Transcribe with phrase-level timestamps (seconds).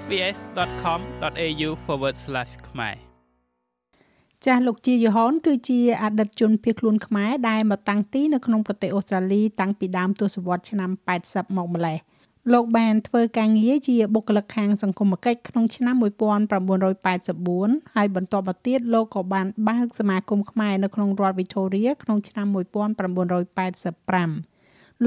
[0.00, 1.70] sbs.com.au/
[2.68, 2.96] ខ្មែរ
[4.44, 10.90] ចាស់លោកជាយូហនគឺជាអតីតជនភៀសខ្លួនខ្មែរដែលមកតាំងទីនៅក្នុងប្រទេសអូស្ត្រាលីតាំងពីដើមទសវត្សរ៍ឆ្នាំ
[11.24, 11.98] 80មកម្លេះ
[12.52, 15.94] លោកបានធ្វើការងារជាបុគ្គលិកខាងសង្គមគិច្ចក្នុងឆ្នាំ
[16.60, 24.55] 1984ហើយបន្ទាប់មកទៀតលោកក៏បានបើកសមាគមខ្មែរនៅក្នុងរដ្ឋ Victoria ក្នុងឆ្នាំ1985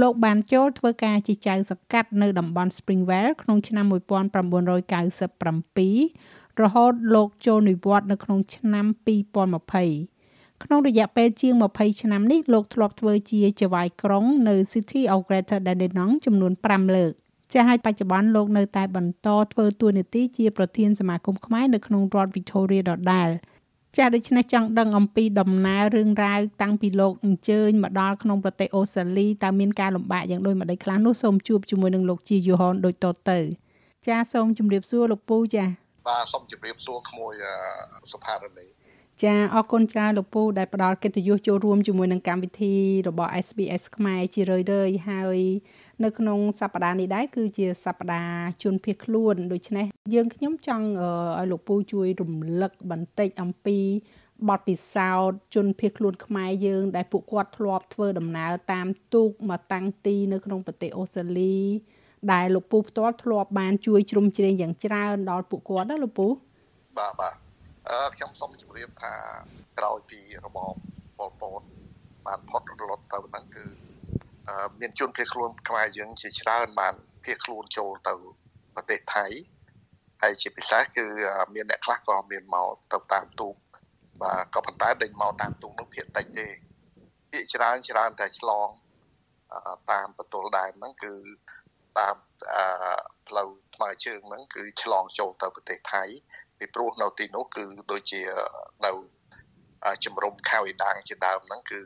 [0.01, 3.93] លោកបានចូលធ្វើការជាចៅសង្កាត់នៅតំបន់ Springvale ក្នុងឆ្នាំ1997
[6.61, 8.85] រហូតលោកចូលនិវត្តន៍នៅក្នុងឆ្នាំ
[9.69, 17.11] 2020ក្នុងរយៈពេលជាង20ឆ្នាំនេះលោកធ្លាប់ធ្វើជាចៅហ្វាយក្រុងនៅ City of Greater Dandenong ចំនួន5លើក
[17.53, 23.29] ចាស់ហើយបច្ចុប្បន្នលោកនៅតែបន្តធ្វើតួនាទីជាប្រធានសមាគមខ្មែរនៅក្នុងរដ្ឋ Victoria ដដែល
[23.97, 33.39] ចាស់ដូច្នេះចង់ដឹងអំពីដំណើររឿងរ៉ាវតាំងពីលោកអញ្ជើញមកដល់ក្នុងប្រទេសអូស្ត្រាលីតើមានការលំបាកយ៉ាងដូចម្តេចខ្លះនោះសូមជួបជាមួយនឹងលោកជាយូហនដូចតទៅ
[34.07, 35.67] ចាសសូមជម្រាបសួរលោកពូចាស
[36.07, 37.33] បាទសូមជម្រាបសួរក្មួយ
[38.11, 38.67] សុផារនី
[39.23, 42.73] ចាអរគុណច្រើនលោកពូដែលផ្ដល់កិត្តិយសចូលរួមជាមួយនឹងកម្មវិធី
[43.07, 45.39] របស់ SBS ខ្មែរជារឿយៗហើយ
[46.03, 50.85] នៅក្នុងសប្តាហ៍នេះដែរគឺជាសប្តាហ៍ជនភៀសខ្លួនដូច្នេះយើងខ្ញុំចង់
[51.39, 53.77] ឲ្យលោកពូជួយរំលឹកបន្តិចអំពី
[54.49, 61.57] បទពិសោធន៍ជនភៀសខ្លួនខ្មែរយើងដែលពួកគាត់ធ្លាប់ធ្វើដំណើរតាមទូកមកតាំងទីនៅក្នុងប្រទេសអូស្ត្រាលី
[62.31, 66.27] ដែលលោកពូផ្ទាល់ធ្លាប់បានជួយជ្រោមជ្រែងយ៉ាងច្រើនដល់ពួកគាត់ណាលោកពូ
[66.97, 67.48] បាទបាទអឺ
[68.15, 69.13] ខ្ញុំសូមជម្រាបថា
[69.77, 70.75] ក្រោយពីរបប
[71.17, 71.61] ប៉ុលពត
[72.27, 73.65] បានផុតរលត់ទៅហ្នឹងគឺ
[74.79, 78.13] មានជនភៀសខ្លួនខ្មែរយើងជាច្រើនបានភៀសខ្លួនចូលទៅ
[78.75, 79.25] ប្រទេសថៃ
[80.21, 81.05] ហើយជាពិសេសគឺ
[81.53, 83.55] មានអ្នកខ្លះក៏មានមកទៅតាមទូក
[84.21, 86.47] បាទក៏ប៉ុន្តែដេញមកតាមទូកនោះភាគតិចទេ
[87.31, 88.69] ភាគច្រើនច្រើនតែឆ្លង
[89.91, 91.13] តាមបន្ទល់ដែនហ្នឹងគឺ
[91.99, 92.15] តាម
[93.27, 96.03] ផ្លូវថ្មើរជើងហ្នឹងគឺឆ្លងចូលទៅប្រទេសថៃ
[96.59, 98.21] ពីព្រោះនៅទីនោះគឺដូចជា
[98.85, 98.91] នៅ
[100.05, 101.79] ជំរំខាវអ៊ីដាងជាដើមហ្នឹងគឺ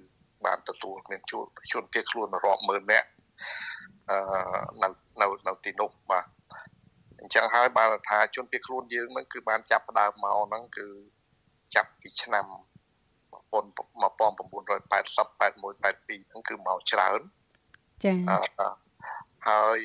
[0.46, 3.10] បានទទួលមានជួនជនភៀសខ្លួនរាប់ម៉ឺននាក់
[4.10, 4.18] អឺ
[4.84, 4.88] នៅ
[5.22, 6.26] នៅនៅទីនោះបាទ
[7.20, 10.88] អញ្ចឹងហើយបានថាជនភៀសខ្លួនយើងហ្នឹងគឺបានចាប់ផ្ដើមមកហ្នឹងគឺ
[11.76, 12.46] ចាប់ពីឆ្នាំ
[13.54, 17.22] 1980 81 82ហ្នឹងគឺមកច្រើន
[18.04, 18.16] ចា៎
[19.48, 19.80] ហើយ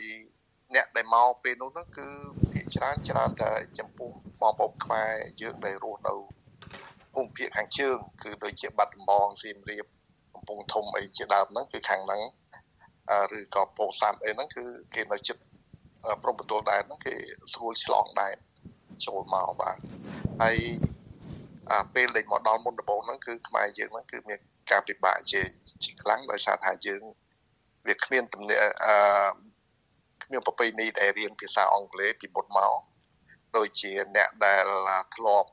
[0.75, 2.09] អ្នកដែលមកពេលនោះហ្នឹងគឺ
[2.53, 5.11] ភាគ ច្រើនច្រើនតែចំពោះបងប្អូនខ្មែរ
[5.43, 6.15] យើងដែលរស់នៅ
[7.15, 9.87] ភូមិភាគខាងជើង គឺដូចជាបាត់ដំបងសៀមរាប
[10.35, 12.23] កំពង់ធំអីជាដើមហ្នឹងគឺខាងហ្នឹង
[13.39, 14.65] ឬក៏ពោធិ៍សាត់អីហ្នឹងគឺ
[14.95, 15.43] គេនៅចិត្ត
[16.23, 17.15] ព្រំបន្ទល់ដែនហ្នឹងគេ
[17.53, 18.37] ស្រួលឆ្លងដែន
[19.07, 19.77] ចូលមកបាទ
[20.43, 20.59] ហើយ
[21.71, 24.41] អាពេលដែលមកដល់មុនដំបូងហ្នឹងគឺខ្មែរយើងហ្នឹងគឺមាន
[24.71, 25.41] ការពិបាកជា
[25.85, 27.03] ជាខ្លាំងដោយសារថាយើង
[27.87, 28.95] វាគ្មានទំនាក់អឺ
[30.31, 32.73] មានប្រពៃណីដែលរៀនភាសាអង់គ្លេសពីមុនមក
[33.57, 34.65] ដូចជាអ្នកដែល
[35.17, 35.51] ធ្លាប់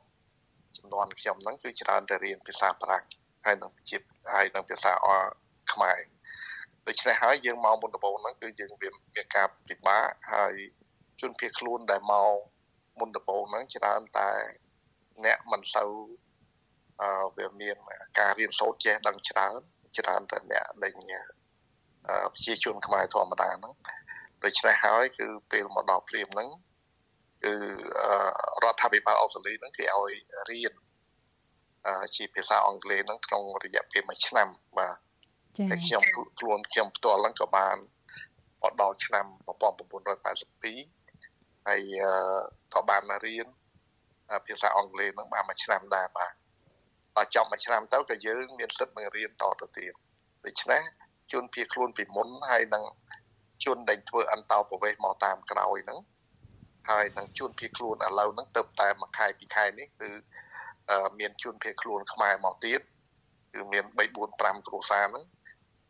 [0.77, 3.05] ចំនួនខ្ញុំហ្នឹងគឺច្រើនតែរៀនភាសាបារាំង
[3.45, 3.97] ហើយនឹងជា
[4.33, 5.07] ហើយនឹងភាសាអ
[5.73, 5.99] ខ្មែរ
[6.87, 8.93] ដូច្នេះហើយយើងមកមុនដំបូងហ្នឹងគឺយើងមាន
[9.35, 10.53] ការពិបាកហើយ
[11.21, 12.33] ជនភៀសខ្លួនដែលមក
[12.99, 14.31] មុនដំបូងហ្នឹងច្រើនតែ
[15.25, 15.93] អ្នកមិនសូវ
[17.01, 17.77] អឺវាមាន
[18.19, 19.53] ការរៀនសូត្រចេះដឹងច្រើន
[19.97, 20.93] ច្រើនតែអ្នកដែល
[22.33, 23.73] ប្រជាជនខ្មែរធម្មតាហ្នឹង
[24.45, 26.49] ដូច្នេះហើយគឺពេលមកដល់ព្រាមហ្នឹង
[27.43, 27.53] គឺ
[28.63, 30.13] រដ្ឋាភិបាលអូស្ត្រាលីហ្នឹងគេឲ្យ
[30.51, 30.73] រៀន
[32.15, 34.47] ជាភាសាអង់គ្លេសហ្នឹងក្នុងរយៈពេល1ឆ្នាំ
[34.77, 34.95] បាទ
[35.69, 36.03] តែខ្ញុំ
[36.39, 37.77] ខ្លួនខ្ញុំផ្ទាល់ហ្នឹងក៏បាន
[38.61, 39.25] មកដល់ឆ្នាំ
[40.37, 41.81] 1982ហើយ
[42.75, 43.47] ក៏បានរៀន
[44.47, 46.33] ភាសាអង់គ្លេសហ្នឹងបានមួយឆ្នាំដែរបាទ
[47.17, 49.93] ដល់ចប់មួយឆ្នាំទៅក៏យើងមានសិទ្ធិនឹងរៀនតទៅទៀត
[50.45, 50.81] ដូច្នេះ
[51.31, 52.83] ជួនភៀសខ្លួនពីមុនហើយនឹង
[53.63, 55.99] ជនដែលធ្វើអន្តោប្រវេសន៍មកតាមក្រោយហ្នឹង
[56.89, 60.09] ហើយនឹងជួនភៀសខ្លួនឥឡូវហ្នឹងទៅតែមួយខែពីរខែនេះគឺ
[61.19, 62.79] មានជួនភៀសខ្លួនខ្មែរមកទៀត
[63.53, 64.07] គឺមាន3 4
[64.59, 65.25] 5គ្រួសារហ្នឹង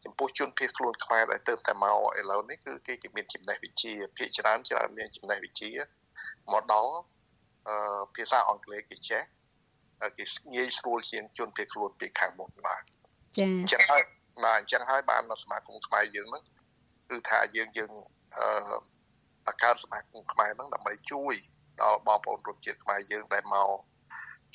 [0.04, 5.72] ចំពោះជនភៀសខ្លួនខ្មែរដែលទៅតែមកឥឡូវនេះគឺគេគេមានចំណេះវិជ្ជាភាគច្រើនច្រើនមានចំណេះវិជ្ជា
[6.54, 6.92] មកដល់
[7.68, 9.22] អឺភាសាអង់គ្លេសគេចេះ
[10.18, 10.26] គេ
[10.56, 12.82] ងាយស្រួលជាងជនភៀសខ្លួនពីខាងមុខបាទ
[13.38, 14.02] ចា៎អញ្ចឹងហើយ
[14.44, 16.44] បាទអញ្ចឹងហើយបានសមាគមខ្មែរយើងហ្នឹង
[17.10, 17.92] គឺថាយើងយើង
[18.36, 18.46] អឺ
[19.46, 21.36] បង្កើតសមាគមខ្មែរហ្នឹងដើម្បីជួយ
[21.82, 23.70] ដល់បងប្អូនរួមជាតិខ្មែរយើងដែលមក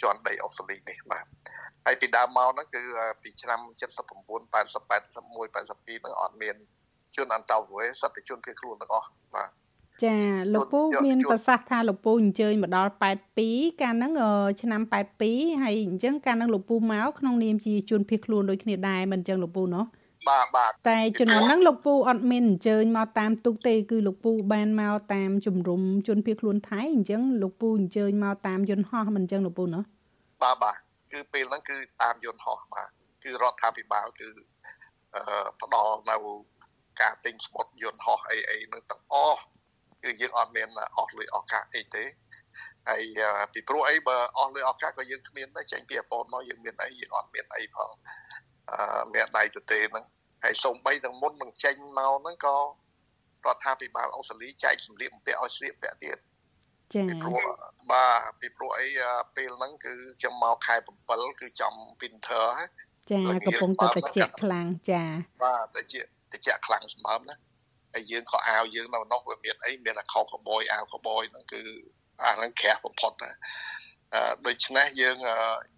[0.01, 1.25] ជន់ដីអូស្ត្រាលីនេះបាទ
[1.87, 2.83] ហើយពីដើមមកហ្នឹងគឺ
[3.23, 6.57] ពីឆ្នាំ79 80 81 82ហ្នឹងអត់មាន
[7.17, 9.51] ជនអន្តោប្រវេសន៍សត្វជនភៀសខ្លួនទាំងអស់បាទ
[10.05, 10.17] ចា
[10.55, 12.91] លោកពូមានប្រសាសន៍ថាលោកពូអញ្ជើញមកដល់
[13.37, 14.13] 82កាលហ្នឹង
[14.63, 14.81] ឆ្នាំ
[15.23, 19.85] 82ហើយអញ្ចឹងកាលហ្នឹងលោកពូមកក្នុងនាមជាជនភៀសខ្លួនដូចគ្នាដែរមិនអញ្ចឹងលោកពូណោះ
[20.29, 29.81] បាទបាទតែជំនាន់ហ្នឹងលោកពូអត់មានអញ្ជើញមកតាមទុកទេគឺលោកពូបានមកតាមជំរុំជនភៀសខ្លួនថៃអញ្ចឹងលោកពូអញ្ជើញមកតាមយន្តហោះមិនអញ្ចឹងលោកពូណា
[30.43, 30.77] បាទបាទ
[31.13, 32.89] គឺពេលហ្នឹងគឺតាមយន្តហោះបាទ
[33.25, 34.29] គឺរដ្ឋាភិបាលគឺ
[35.15, 35.23] អឺ
[35.61, 36.17] ផ្ដល់នៅ
[37.01, 39.41] ការទិញស្មុតយន្តហោះអីអីនឹងទាំងអស់
[40.05, 42.05] គឺយើងអត់មានអស់លុយអស់កាក់អីទេ
[42.89, 43.03] ហើយ
[43.53, 48.30] ពីព្រោះអីបើអស់លុយអស់កាក់ក៏យើងគ្មានដែរចេញពីអពតមកយើងមានអីយើងអត់មានអីផងអឺ
[49.15, 50.05] មានដៃទទេហ្នឹង
[50.45, 52.57] ហើយសូម្បីទាំងមុននឹងចេញមកហ្នឹងក៏
[53.47, 56.19] រដ្ឋាភិបាលអូស្ត្រាលីចែកសម្លៀកបំពាក់ឲ្យស្លៀកពាក់ទៀត
[56.95, 57.39] ចា៎ពីព្រោះ
[57.91, 58.87] បាទពីព្រោះអី
[59.37, 60.75] ពេលហ្នឹងគឺខ្ញុំមកខែ
[61.09, 62.65] 7គឺចំ winter ហ៎
[63.11, 65.03] ចាកំពុងតែត្រជាក់ខ្លាំងចា
[65.45, 66.01] បាទតែជា
[66.33, 67.37] ត្រជាក់ខ្លាំងសម្បើមណា
[67.95, 71.63] ហើយយើងក៏អាវយើងនៅនោះវាមានអីមានអាខោកបយអាវកបយហ្នឹងគឺ
[72.25, 73.33] អាហ្នឹងក្រាស់បំផុតណា
[74.15, 75.17] អឺដូច្នេះយើង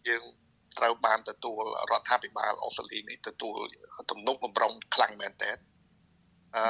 [0.09, 0.23] យើង
[0.79, 3.59] ត្រូវបានទទួលរដ្ឋាភិបាលអូស្ត្រាលីនេះទទួល
[4.11, 5.53] ទំនុកបំរុងខ្លាំងមែនតើ
[6.57, 6.65] អឺ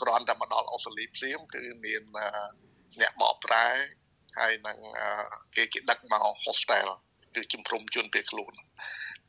[0.00, 2.02] គ្រាន់តែមកដល់អូស្ត្រាលីភ្លាមគឺមាន
[3.00, 3.66] អ្នកបកប្រែ
[4.38, 4.78] ហើយនឹង
[5.56, 6.88] គេគេដឹកមក hostel
[7.34, 8.54] គឺជំរុំជនពេលខ្លួន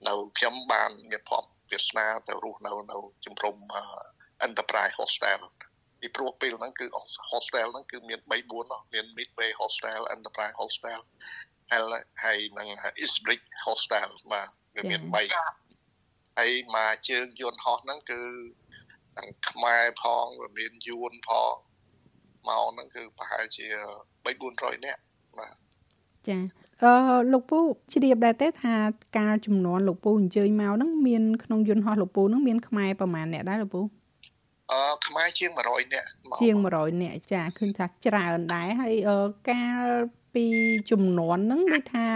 [0.07, 3.55] នៅខ្ញុំបានមានភ័ព្វវាសនាទៅរស់នៅនៅជំរុំ
[4.47, 5.41] Enterprise Hostel
[5.99, 6.85] ពីព្រោះពេលហ្នឹងគឺ
[7.31, 10.99] hostel ហ្នឹងគឺមាន3 4នោះមាន Midway Hostel Enterprise Hostel
[12.23, 12.67] ហើយនឹង
[13.03, 18.21] East Bridge Hostel បាទវាមាន3ហើយមកជើងយន្តហោះហ្នឹងគឺ
[19.17, 21.53] ទាំងខ្មែរផងវាមានយួនផង
[22.47, 23.65] មកហ្នឹងគឺប្រហែលជា
[24.23, 25.01] 3 400នាក់
[25.39, 25.55] បាទ
[26.27, 26.37] ចា
[26.83, 26.93] អឺ
[27.33, 27.59] លោកពូ
[27.93, 28.75] ជ្រាបដែរទេថា
[29.19, 33.81] ការចំនួនលោកពូអញ្ជើញមកហ្នឹងមានក្នុងយន្តហោះលោកពូហ្នឹងមានខ្មែរប្រមាណអ្នកដែរលោកពូ
[34.71, 36.07] អឺខ្មែរជាង100នាក់
[36.41, 38.95] ជាង100នាក់ចាឃើញថាច្រើនដែរហើយ
[39.49, 39.85] កាល
[40.33, 40.45] ពី
[40.91, 42.07] ចំនួនហ្នឹងដូចថា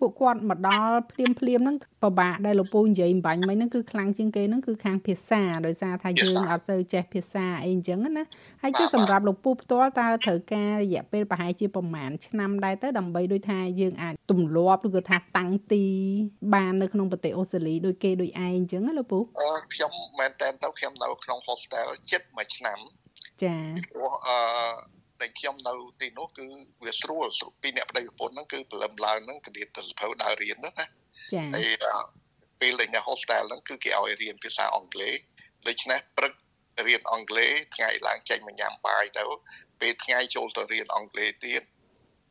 [0.00, 8.24] ពួកគាត់មកដល់ភ្លាមភ្លាមហ្នឹងពិបាកដែលលោកពូនិយាយអំបញ្ញមិញហ្នឹងគឺខ្លាំងជាងគេហ្នឹងគឺខាងភាសាដោយសារថាយើងអត់សូវចេះភាសាអីអញ្ចឹងណា
[8.62, 15.84] ហើយជាសម្រាប់លោកពូផ្ទាល់តើត្រូវការរយៈពេលប្រហែលជាប្រហែលឆ្នាំដែរទៅដើម្បីដូចថាយើងអាចទម្លាប់ឬក៏ថាតាំងទី
[16.54, 22.78] បាននៅក្នុងប្រទេសអូស្ត្រាលីដូចគេដូចឯងអញ្ចឹងណាលោកពូអឺខ្ញុំមែនតើទៅខ្ញុំនៅក្នុង hostel ជិត1ឆ្នាំ
[23.42, 23.56] ចា
[23.94, 24.38] ព្រោះអឺ
[25.22, 26.46] ដែលខ្ញុំនៅទីនោះគឺ
[26.84, 27.26] វាស្រួល
[27.62, 30.86] ពីអ្នកប្តីប្រពន្ធហ្នឹងគឺព្រលឹមឡើងហ្នឹងគណិតទៅសភៅដើររៀនណាចា៎
[31.54, 31.68] ហើយ
[32.60, 35.16] ពេលដែលនៅ hostel ហ្នឹងគឺគេឲ្យរៀនភាសាអង់គ្លេស
[35.66, 36.32] ដូច្នេះព្រឹក
[36.86, 39.24] រៀនអង់គ្លេសថ្ងៃឡើងចេញមកញ៉ាំបាយទៅ
[39.80, 41.62] ពេលថ្ងៃចូលទៅរៀនអង់គ្លេសទៀត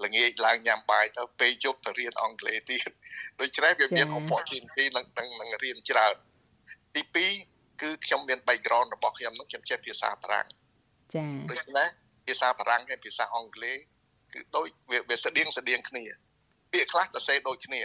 [0.05, 2.91] ល្ងាចឡើងញ៉ាំបាយទៅពេលយប់ទៅរៀនអង់គ្លេសទៀត
[3.41, 6.15] ដូច្នេះវាមាន opportunity នឹងនឹងរៀនច្រើន
[6.95, 7.01] ទី
[7.45, 10.47] 2គឺខ្ញុំមាន background របស់ខ្ញុំនឹងខ្ញុំចេះភាសាបារាំង
[11.13, 11.89] ចា៎ដូច្នេះ
[12.29, 13.77] ភាសាបារាំងហើយភាសាអង់គ្លេស
[14.33, 14.67] គឺដូច
[15.09, 16.03] វាស្តៀងស្តៀងគ្នា
[16.73, 17.81] ពាក្យខ្លះទៅសេដូចគ្នា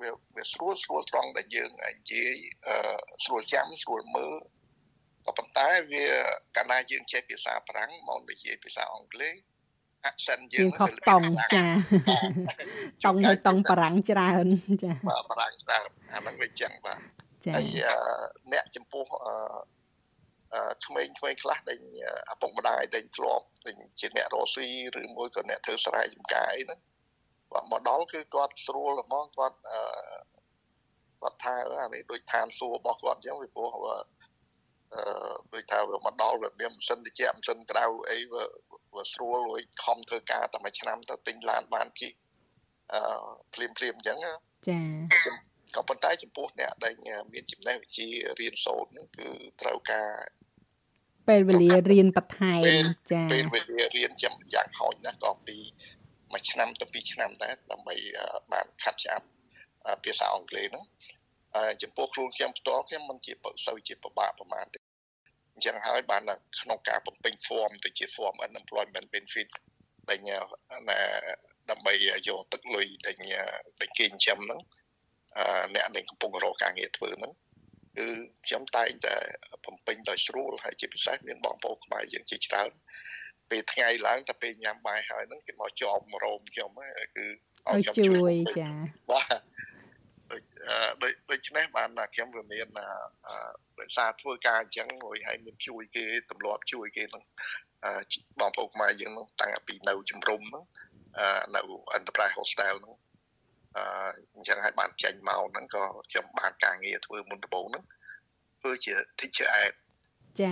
[0.00, 2.34] វាវាស្រួលស្រួលត្រង់ដែលយើងនិយាយ
[3.24, 4.34] ស្រួលចាំស្រួលមើល
[5.26, 6.04] ក៏ប៉ុន្តែវា
[6.56, 9.34] កាលណាយើងចេះភាសាបារាំងមកនិយាយភាសាអង់គ្លេស
[10.10, 11.66] accent យើងខុសតង់ចា
[13.04, 14.46] តង់ហើយតង់បារាំងច្រើន
[14.84, 17.00] ចាបាទបារាំងច្រើនអាហ្នឹងវាចឹងបាទ
[17.54, 17.66] ហើយ
[18.52, 19.04] អ្នកចំពោះ
[20.86, 21.78] ក្មេងៗខ្លះដែល
[22.32, 24.66] ឪពុកម្ដាយដែលធ្លាប់ដែលជាអ្នករស់ស៊ី
[25.00, 26.80] ឬមួយក៏អ្នកធ្វើស្រែចម្ការអីហ្នឹង
[27.52, 29.80] គាត់មកដល់គឺគាត់ស្រួលហ្មងគាត់អឺ
[31.20, 33.96] គាត់ថាអានេះដូចឋានសួគ៌របស់គាត់អញ្ចឹងវាព្រោះអឺ
[35.52, 38.42] ដូចថាវាមកដល់វាមានម៉ាស៊ីនត្រជាក់ម៉ាស៊ីនក្តៅអីវា
[38.94, 42.12] វាស្រួលរួយខំធ្វើការតែមួយឆ្នាំទៅទិញឡានបានជិះ
[42.92, 43.00] អឺ
[43.54, 44.18] ភ្លាមភ្លាមអញ្ចឹង
[44.68, 44.80] ចា
[45.76, 46.94] ក៏ប៉ុន្តែចំពោះអ្នកដែល
[47.32, 48.08] មានចំណេះវិជ្ជា
[48.40, 49.28] រៀនសូត្រហ្នឹងគឺ
[49.60, 50.10] ត្រូវការ
[51.28, 55.56] ពេលវេលារៀនបន្ថែមចាពេលវេលារៀនចាំយ៉ាងហោចណាស់ក៏ពី
[56.32, 57.96] មួយឆ្នាំទៅពីរឆ្នាំដែរដើម្បី
[58.52, 59.26] បានខាត់ឆ្អាប់
[60.04, 60.84] ភាសាអង់គ្លេសហ្នឹង
[61.82, 63.32] ចំពោះខ្លួនខ្ញុំផ្ទាល់ខ្ញុំមិនជា
[63.66, 64.78] សូវជាពិបាកប្រហែលទេ
[65.54, 66.22] អញ្ចឹងហើយបាន
[66.60, 69.48] ក្នុងការបំពេញ form ទៅជា form unemployment benefit
[70.08, 70.36] ដែលណា
[71.70, 71.94] ដើម្បី
[72.28, 73.16] យកទឹកលុយដែល
[73.80, 74.60] ដែលគេចិញ្ចឹមហ្នឹង
[75.74, 77.32] អ្នកដែលកំពុងរកការងារធ្វើហ្នឹង
[77.96, 78.06] គឺ
[78.46, 79.16] ខ្ញុំតែងតែ
[79.64, 82.70] បំពេញដោយស្រួលហើយជាពិសេសមានបងប្អូនខ្មែរយើងជាច្រើន
[83.50, 88.70] ពេលថ្ងៃឡើងតែពេលញ៉ាំបាយហើយហ្នឹងគេមកជាប់រោមខ្ញុំគឺឲ្យខ្ញុំជួយចា
[89.10, 89.40] បាទ
[91.02, 92.66] ដូចដូច្នេះបានខ្ញុំវាមាន
[93.80, 97.24] ដោយសារធ្វើការអញ្ចឹងរួចហើយមានជួយគេទម្លាប់ជួយគេហ្នឹង
[98.40, 100.64] បងប្អូនខ្មែរយើងហ្នឹងតាំងពីនៅជំរំហ្នឹង
[101.54, 101.60] នៅ
[101.96, 102.94] Enterprise Hostel ហ្នឹង
[104.34, 107.84] អញ្ចឹងហើយបានចេញមកហ្នឹងក៏ខ្ញុំបានការងារធ្វើមុនដំបូងហ្នឹង
[108.60, 109.72] ធ្វើជា teacher aid
[110.38, 110.50] ចា៎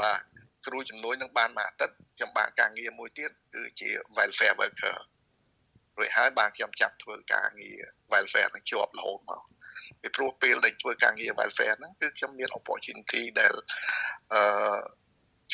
[0.00, 0.20] បាទ
[0.66, 4.96] គ្រូចំនួននឹងបានមួយអាទិត្យខ្ញុំបានការងារមួយទៀតគឺជា welfare worker
[5.98, 7.78] រួចហើយបានខ្ញុំចាប់ធ្វើការងារ
[8.12, 9.42] welfare នឹងជាប់រហូតមក
[10.00, 13.54] ពីព្រោះពេលដែលធ្វើការងារ welfare ហ្នឹងគឺខ្ញុំមាន opportunity ដែល
[14.32, 14.78] អឺ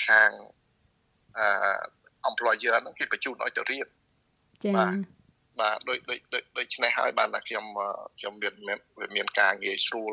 [0.06, 0.30] ខាង
[1.38, 1.46] អឺ
[2.30, 3.86] employer ហ្នឹងគេបញ្ជូនឲ្យទៅរៀន
[4.64, 5.23] ចា៎
[5.60, 6.20] បាទដូចដូច
[6.58, 7.64] ដូច្នេះហើយបានតែខ្ញុំ
[8.18, 8.54] ខ្ញុំមាន
[9.16, 10.12] មានការងារស្រួល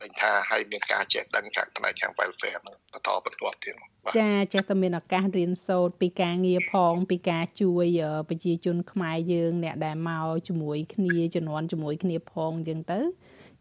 [0.00, 3.74] ឃើញថាឲ្យមានការចេះដឹងខាងផ្នែកខាង welfare ហ្នឹងបន្តបន្ទាប់ទៀត
[4.18, 7.86] ចាចេះតែមានឱកាសរៀនសូត្រពីការងារផង ពីការជួយ
[8.28, 13.00] ប្រជាជន ខ្មែរយើង អ្នកដែលមកជាមួយគ្នាជំនាន់ជាមួយគ្នាផងអញ្ចឹងទៅ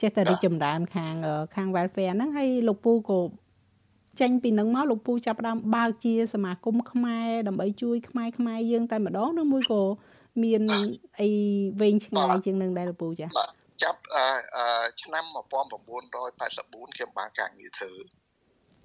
[0.01, 1.15] ចេះតែរីកចម្រើនខាង
[1.55, 3.19] ខាង welfare ហ្នឹងហើយលោកពូក៏
[4.21, 9.83] ចេញពីនឹងមកលោកពូចាប់ផ្ដើមបើកជាសមាគមខ្មែរដើម្បីជួយខ្មែរខ្មែរយើងតែម្ដងឬមួយក៏
[10.43, 10.61] មាន
[11.19, 11.29] អី
[11.81, 13.27] វែងឆ្ងាយជាងនឹងដែរលោកពូចា
[13.83, 13.99] ចាប់
[15.01, 17.91] ឆ្នាំ1984ខ្ញុំបានការងារធ្វើ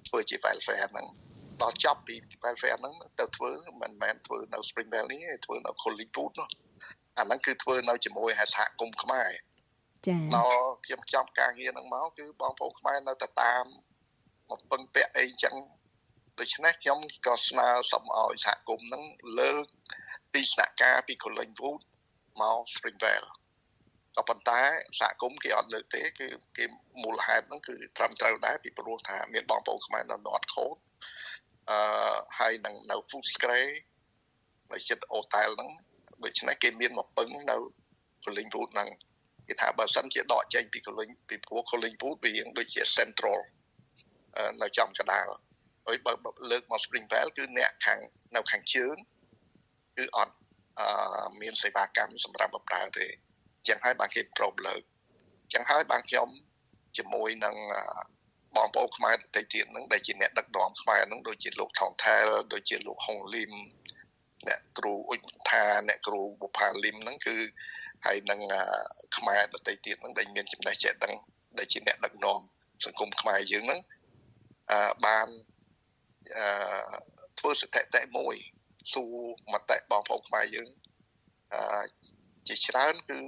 [0.07, 1.07] ធ្វើជា welfare ហ្នឹង
[1.61, 6.49] ដល់ចប់ពី welfare ហ្នឹងទៅធ្វើមិនមែនធ្វើនៅ Spring Valley ទេធ្វើនៅ Collingwood នោះ
[7.19, 9.29] អាហ្នឹងគឺធ្វើនៅជាមួយសហគមន៍ខ្មែរ
[10.07, 13.65] ចា៎ដល់ខ្ញុំចាប់ការងារហ្នឹងមកគឺបងប្អូនខ្មែរនៅតែតាម
[14.53, 15.55] មកពឹងពាក់អីចឹង
[16.39, 19.03] ដូច្នេះខ្ញុំក៏ស្នើសុំឲ្យសហគមន៍ហ្នឹង
[19.39, 19.65] លើក
[20.33, 21.81] ទីស្នាក់ការពី Collingwood
[22.41, 23.27] មក Springvale
[24.15, 24.61] ក៏ប៉ុន្តែ
[24.99, 26.65] សហគមន៍គេអត់លើកទេគឺគេ
[27.03, 30.79] មូលហេតុហ្នឹងគឺត្រឹមត្រូវដែរពីព្រោះថាមានបងប្អូនខ្មែរនៅ North Coast
[31.69, 31.79] អឺ
[32.39, 33.67] ហើយនឹងនៅ Food Scray
[34.71, 35.69] នៅចិត្តអូតែលហ្នឹង
[36.23, 37.57] ដូច្នេះគេមានមកពឹងនៅ
[38.23, 38.89] Collingwood ហ្នឹង
[39.47, 43.39] គេថាបើសិនជាដកចេញពី Colling ពីព្រោះ Collingwood វាយ៉ាងដូចជា Central
[44.61, 45.27] នៅចំកណ្ដាល
[45.85, 46.13] ហើយបើ
[46.51, 47.99] លើកមក Springvale គឺអ្នកខាង
[48.35, 48.95] នៅខាងជើង
[49.97, 50.35] គឺអត់
[50.79, 53.07] អឺមានសេវាកម្មសម្រាប់បម្រើទេ
[53.67, 54.81] ចឹងហើយបានគេប្រមលើក
[55.53, 56.29] ចឹងហើយបានខ្ញុំ
[56.97, 57.55] ជាមួយនឹង
[58.55, 63.51] បងប្អូនខ្មែរដទៃទៀតហ្នឹងដែលជាអ្នកដឹកនាំខ្មែរហ្នឹងដូចជាលោកថងថែលដូចជាលោកហុងលឹម
[64.47, 67.37] អ្នកគ្រូអ៊ុចថាអ្នកគ្រូបុផាលឹមហ្នឹងគឺ
[68.05, 68.39] ហើយនឹង
[69.17, 71.13] ខ្មែរដទៃទៀតហ្នឹងដែលមានចំណេះចេះដឹង
[71.57, 72.39] ដែលជាអ្នកដឹកនាំ
[72.85, 73.92] សង្គមខ្មែរយើងហ្នឹងអឺ
[75.05, 75.27] បាន
[76.37, 76.45] អឺ
[77.39, 78.35] ធ្វើសតិតិមួយ
[78.93, 79.15] សួរ
[79.53, 80.69] មតិបងប្អូនខ្មែរយើង
[81.53, 81.85] អឺ
[82.47, 83.19] ជាច្រើនគឺ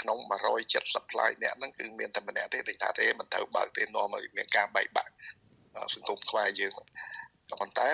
[0.00, 0.18] ក្នុង
[0.64, 5.12] 170 flight អ្នកហ្នឹងគឺមានតែម្នាក់ទេដូចថាទេមិនត្រូវបើកទេនាំឲ្យមានការបែកបាក់
[5.94, 6.72] សង្គមខ្មែរយើង
[7.48, 7.88] តែប៉ុន្តែ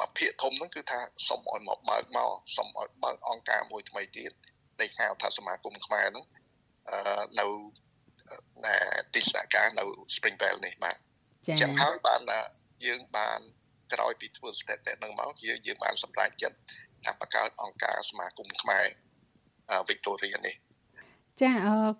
[0.00, 4.32] មកភាកធំហ្នឹងគឺថាសុំឲ្យមកបើកមកសុំឲ្យបើកអង្គការមួយថ្មីទៀត
[4.80, 6.26] ដែលហៅថាសមាគមខ្មែរហ្នឹង
[6.90, 7.46] អឺនៅ
[8.66, 8.74] នៅ
[9.14, 10.96] ទីស្នាក់ការនៅ Springvale នេះបាទ
[11.46, 12.20] ចា៎ចឹងហើយបាន
[12.86, 13.40] យើងបាន
[13.92, 16.56] ក្រោយពីធ្វើស្ថិតិហ្នឹងមកយើងយើងបានសម្រេចចិត្ត
[17.04, 18.84] ថាបង្កើតអង្គការសមាគមខ្មែរ
[19.88, 20.56] Victoria នេះ
[21.42, 21.52] ចា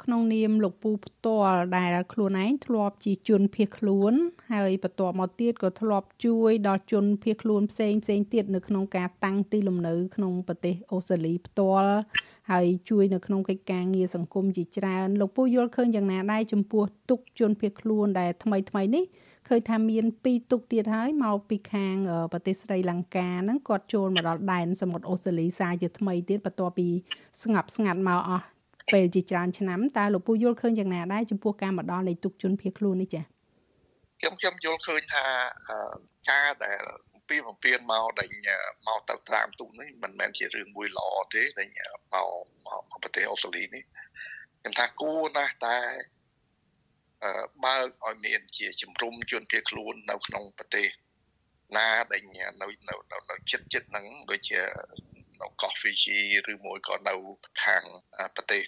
[0.04, 4.12] ក្នុងនាមលោកពូផ្ទាល់ដែលខ្លួនឯងធ្លាប់ជាជនភៀសខ្លួន
[4.52, 11.94] ហើយបន្ទាប់មកទៀតក៏ធ្លាប់ជួយដល់ជនភៀសខ្លួនផ្សេងផ្សេងទៀតនៅក្នុងការតាំងទីលំនៅក្នុងប្រទេសអូស្ត្រាលីផ្ទាល់
[12.50, 19.04] ហើយជួយនៅក្នុងកិច្ចការងារសង្គមជាច្រើនលោកពូយល់ឃើញយ៉ាងណាដែរចំពោះទុកជនភៀសខ្លួនដែលថ្មីថ្មីនេះ
[19.48, 21.96] ឃើញថាមានពីរទុកទៀតហើយមកពីខាង
[22.32, 26.88] ប្រទេសស្រីលង្កាហ្នឹងគាត់ចូលមកដល់ដែនសមុទ្រអូស្ត្រាលីសារជាថ្មីទៀតបន្ទាប់ពី
[27.42, 28.44] ស្ងប់ស្ងាត់មកអស់
[28.92, 33.24] ពេលជាច្រើនឆ្នាំតើលោកពូយល់ឃើញយ៉ាងណាដែរចំពោះការមកដល់នៃទុកជនភៀសខ្លួននេះចា៎
[34.20, 35.24] ខ្ញុំខ្ញុំយល់ឃើញថា
[36.30, 36.80] ការដែល
[37.28, 38.28] ពីបំពេញមកដែល
[38.86, 41.68] មកទៅតាមទូនេះមិនមែនជារឿងមួយល្អទេដែល
[42.12, 42.28] មក
[42.90, 43.82] មកប្រទេសអូស្ត្រាលីនេះ
[44.60, 45.78] ខ្ញុំថាគួរណាស់តែ
[47.64, 50.88] បើកឲ្យមានជាជំរុំជនភៀសខ្លួននៅក្នុងប្រទេស
[51.76, 52.66] ណាដែលនៅនៅ
[53.30, 54.60] នៅចិត្តចិត្តហ្នឹងដូចជា
[55.40, 56.18] នៅកោះ Fiji
[56.52, 57.14] ឬមួយក៏នៅ
[57.64, 57.84] ខាង
[58.36, 58.62] ប្រទេស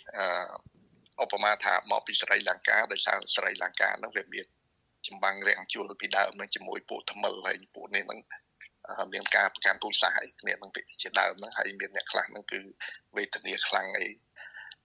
[1.22, 4.46] ឧបមាថាមកពីស្រីលង្កាដោយសារស្រីលង្កាហ្នឹងវាមាន
[5.06, 8.20] ចម្បាំងរាំងជួលពីដើមនឹងជាមួយពួកថ្មិលហើយពួកនេះហ្នឹង
[9.12, 10.70] មានការប្រកាន់ពូជសាសន៍អីគ្នានឹង
[11.02, 12.60] ជាដើមហ្នឹងហើយមានអ្នកខ្លះហ្នឹងគឺ
[13.16, 14.08] វេទនាខ្លាំងអី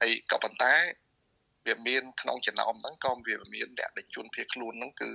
[0.02, 0.74] ហើយក៏ប៉ុន្តែ
[1.68, 5.12] វាមានក្នុងចំណោមហ្នឹងក៏វាមានអ្នកដែលជួនភៀសខ្លួនហ្នឹងគឺ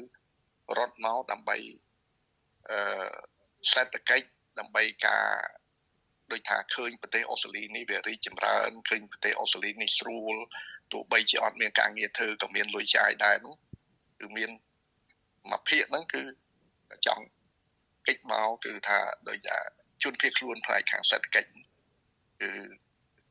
[0.78, 1.56] រត់មកដើម្បី
[2.70, 2.78] អឺ
[3.72, 4.26] សេដ្ឋកិច្ច
[4.58, 5.26] ដើម្បីការ
[6.32, 10.36] ដូចថាឃើញប្រទេសអូស្ត្រាលីនេះវារីកចម្រើនឃើញប្រទេសអូស្ត្រាលីនេះស្រួល
[10.92, 13.54] ទោះបីជាអត់មានការងារធ្វើក៏មានលុយចាយដែរនោះ
[14.20, 14.50] គឺមាន
[15.50, 16.22] មួយភាគហ្នឹងគឺ
[17.06, 17.24] ចង់
[18.08, 19.58] កិច្ចមកគឺថាដូចថា
[20.02, 21.50] ជនភៀសខ្លួនផ្នែកខាងសេដ្ឋកិច្ច
[22.40, 22.50] គឺ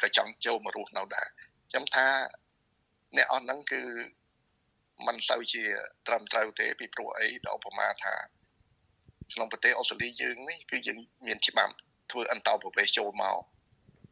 [0.02, 1.28] ក៏ចង់ចូលមករស់នៅដែរ
[1.70, 2.08] ខ្ញុំថា
[3.18, 3.82] អ្នកអស់ហ្នឹងគឺ
[5.08, 5.64] มันសូវជា
[6.08, 8.16] ត្រឹមត្រូវទេពីព្រោះអីដល់ឧបមាថា
[9.34, 11.74] ក្នុងប្រទេសអូស្ត្រាលីយើងនេះគឺយើងមានច្បាប់
[12.12, 13.38] ធ្វើអន្តោប្រវេសន៍ចូលមក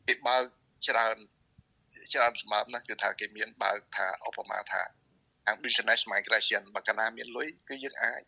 [0.07, 0.43] គេបើក
[0.87, 1.15] ច្រើន
[2.13, 4.81] ច្រើនសម្រាប់ណាគឺថាគេមានបើកថាឧបមាថា
[5.45, 8.21] ខាង business migration បើកាលណាមានលុយគឺយើងអាច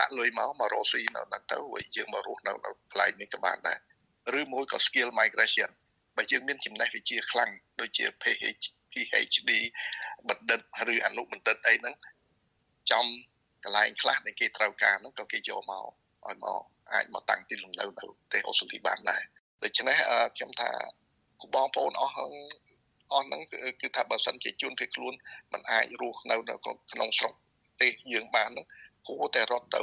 [0.00, 3.78] ដាក់លុយមកមករកស៊ីនៅហ្នឹងទៅហើយយើងមករស់នៅនៅកន្លែងនេះក៏បានដែរ
[4.40, 5.70] ឬមួយក៏ skill migration
[6.16, 8.64] បើយើងមានចំណេះវិជ្ជាខ្លាំងដូចជា PhD
[8.94, 9.50] PhD
[10.28, 10.60] បណ្ឌិត
[10.94, 11.94] ឬអនុបណ្ឌិតអីហ្នឹង
[12.90, 13.06] ចំ
[13.64, 15.86] កន្លែងខ្លះដែលគេត្រូវការហ្នឹងក៏គេយកមក
[16.26, 16.60] ឲ្យមក
[16.92, 19.22] អាចមកតាំងទីលំនៅនៅប្រទេសអូស្ត្រាលីបានដែរ
[19.62, 19.96] ដូច្នេះ
[20.36, 20.70] ខ្ញុំថា
[21.54, 22.32] បងប្អូនអស់ហ្នឹង
[23.12, 23.42] អស់ហ្នឹង
[23.80, 25.14] គឺថាបើសិនជាជួនភៀសខ្លួន
[25.52, 26.54] มันអាចរស់នៅនៅ
[26.92, 27.34] ក្នុងស្រុក
[27.64, 28.66] ប្រទេសយើងបានហ្នឹង
[29.08, 29.82] គួរតែរត់ទៅ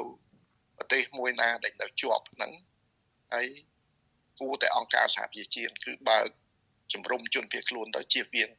[0.77, 2.51] ប្រទេសមួយណាដែលនៅជាប់ហ្នឹង
[3.33, 3.47] ហើយ
[4.39, 6.27] គួរតែអង្គការសហប្រជាជាតិគឺបើក
[6.93, 8.49] ជំរុំជនភៀសខ្លួនទៅជៀសវាង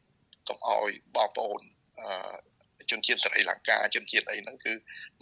[0.48, 1.60] កុំឲ្យបងប្អូន
[2.00, 4.72] អឺជនជាតិស្រីលង្កាជនជាតិអីហ្នឹងគឺ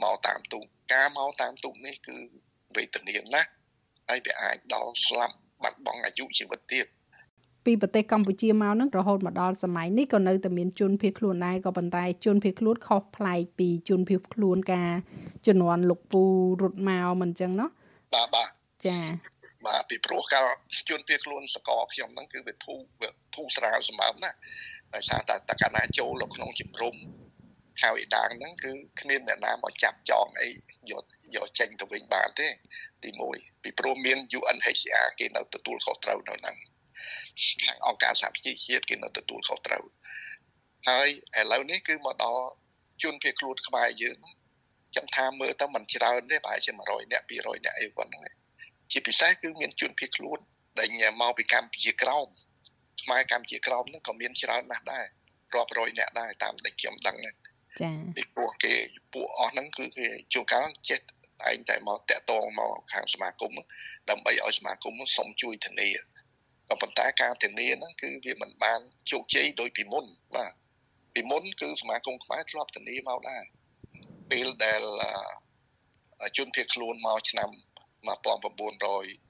[0.02, 2.16] មកតាមទូកការមកតាមទូកនេះគឺ
[2.76, 3.50] វេទនាណាស់
[4.08, 6.86] ហើយវាអាចដល់ស្លាប់បាត់បង់អាយុជីវិតទៀត
[7.64, 14.92] ពីប្រទេសកម្ពុជាមកនឹងរហូតមកដល់សម័យនេះក៏នៅតែមានជនភៀសខ្លួនដែរក៏ប៉ុន្តែជនភៀសខ្លួនខុសប្លែកពីជនភៀសខ្លួនការ
[15.46, 16.22] ជំនាន់លោកពូ
[16.62, 17.68] រត់មកមិនចឹងណោះ
[18.14, 18.48] បាទបាទ
[18.86, 18.98] ចា
[19.66, 20.46] បាទពីព្រោះកាល
[20.88, 22.80] ជនភៀសខ្លួនសកលខ្ញុំហ្នឹងគឺវាធូរ
[23.34, 24.30] ធូរស្រាលសម្បើមណា
[24.94, 26.96] ដោយសារតែតកណាចូលក្នុងជំរំ
[27.82, 30.48] ហើយដាងហ្នឹងគឺគ្មានអ្នកណាមកចាប់ចងអី
[30.90, 31.04] យក
[31.36, 32.48] យកចេញទៅវិញបានទេ
[33.02, 36.56] ទី1ពីព្រោះមាន UNHCR គេនៅទទួលខុសត្រូវនៅហ្នឹង
[37.64, 39.84] ខាងអង្គការសហប្រជាជាតិគេនៅទទួលខុសត្រូវ
[40.88, 42.44] ហើយឥឡូវនេះគឺមកដល់
[43.02, 44.18] ជនភៀសខ្លួនខ្មែរយើង
[44.92, 48.22] ខ្ញុំថាមើលទៅមិនច្រើនទេប្រហែលជា100នាក់200នាក់អីប៉ុណ្ណឹង
[48.90, 50.38] ជាពិសេសគឺមានជនភៀសខ្លួន
[50.78, 50.88] ដែល
[51.20, 52.28] មកពីកម្ពុជាក្រោម
[53.02, 55.06] ខ្មែរកម្ពុជាក្រោមហ្នឹងក៏មានច្រើនណាស់ដែរ
[55.54, 57.36] រាប់រយនាក់ដែរតាមដែលខ្ញុំដឹងហ្នឹង
[57.80, 58.74] ចាពីព្រោះគេ
[59.12, 61.00] ពួកអស់ហ្នឹងគឺគេជួនកាលចេះ
[61.42, 63.52] តែងតែមកតាក់ទងមកខាងសមាគម
[64.10, 65.90] ដើម្បីឲ្យសមាគមសុំជួយធានា
[66.68, 68.80] ក៏ប៉ុន្តែការធានាហ្នឹងគឺវាមិនបាន
[69.10, 70.52] ជោគជ័យដោយពីមុនបាទ
[71.14, 73.44] ពីមុនគឺសមាគមខ្មែរធ្លាប់ធានាមកដែរ
[74.30, 74.82] ពេលដែល
[76.36, 77.48] ជនភៀសខ្លួនមកឆ្នាំ
[78.08, 79.29] 1900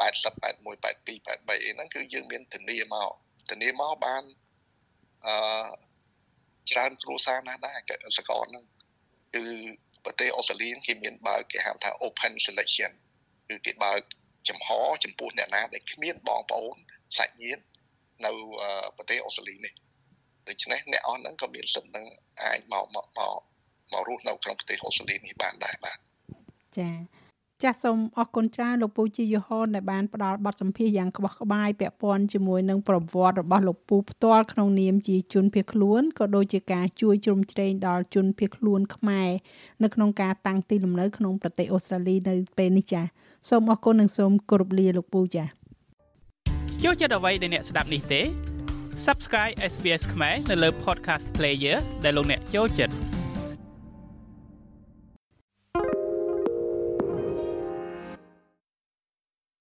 [0.00, 3.10] 80 81 82 83អីហ្នឹងគឺយើងមានធានាមក
[3.50, 4.22] ធានាមកបាន
[5.26, 5.66] អឺ
[6.70, 7.78] ច្រើនគ្រួសារណាស់ដែរ
[8.18, 8.64] សកលហ្នឹង
[9.34, 9.44] គឺ
[10.04, 12.92] ប្រទេសអូស្ត្រាលីគេមានបើកគេហៅថា open selection
[13.48, 14.00] គឺគេបើក
[14.48, 14.68] ចំហ
[15.04, 16.76] ចំពោះអ្នកណាដែលគ្មានបងប្អូន
[17.18, 17.62] សាច់ញាតិ
[18.24, 18.30] នៅ
[18.96, 19.72] ប្រទេសអូស្ត្រាលីនេះ
[20.48, 22.06] ដូច្នេះអ្នកអស់ហ្នឹងក៏មានសិទ្ធិនឹង
[22.42, 23.20] អាចមកមកម
[23.92, 25.98] ករស់នៅក្នុងប្រទេសអូស្ត្រាលីនេះបានដែរបាទ
[26.78, 27.25] ចា៎
[27.66, 39.30] ចាសសូមអរគុណច្រើនលោកពូជាយហនដែលបានផ្ដល់បទសម្ភាសយ៉ាងក្បោះក្បាយពាក់ព័ន្ធជាមួយនឹងប្រវត្តិរបស់លោកពូផ្ទាល់ក្នុងនាមជាជនភៀសខ្លួនក៏ដូចជាការជួយជ្រោមជ្រែងដល់ជនភៀសខ្លួនខ្មែរ
[39.82, 43.04] នៅក្នុងការតាំងទីលំនៅក្នុងប្រទេសអូស្ត្រាលីនៅពេលនេះចាស
[43.48, 45.48] សូមអរគុណនិងសូមគោរពលាលោកពូចាស
[46.82, 48.20] ចូលចិត្តអ្វីដែលអ្នកស្ដាប់នេះទេ
[49.06, 53.15] Subscribe SBS ខ្មែរនៅលើ Podcast Player ដែលលោកអ្នកចូលចិត្ត